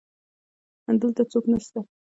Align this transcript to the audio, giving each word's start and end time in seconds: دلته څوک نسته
دلته 1.01 1.21
څوک 1.31 1.45
نسته 1.53 1.79